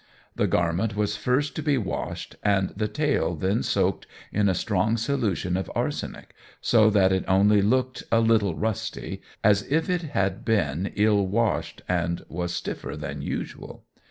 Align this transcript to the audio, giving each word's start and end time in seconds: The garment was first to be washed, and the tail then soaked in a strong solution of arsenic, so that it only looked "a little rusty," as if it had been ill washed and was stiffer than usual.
The 0.35 0.47
garment 0.47 0.95
was 0.95 1.15
first 1.15 1.55
to 1.55 1.61
be 1.61 1.77
washed, 1.77 2.35
and 2.41 2.71
the 2.75 2.87
tail 2.87 3.35
then 3.35 3.61
soaked 3.61 4.07
in 4.31 4.49
a 4.49 4.55
strong 4.55 4.97
solution 4.97 5.55
of 5.55 5.69
arsenic, 5.75 6.33
so 6.59 6.89
that 6.89 7.11
it 7.11 7.23
only 7.27 7.61
looked 7.61 8.05
"a 8.11 8.19
little 8.19 8.55
rusty," 8.55 9.21
as 9.43 9.61
if 9.71 9.91
it 9.91 10.01
had 10.01 10.43
been 10.43 10.91
ill 10.95 11.27
washed 11.27 11.83
and 11.87 12.25
was 12.29 12.51
stiffer 12.51 12.97
than 12.97 13.21
usual. 13.21 13.83